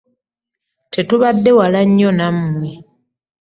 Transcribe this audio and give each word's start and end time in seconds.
Tetubadde 0.93 1.49
wala 1.59 1.79
nnyo 1.87 2.09
nammwe. 2.17 2.69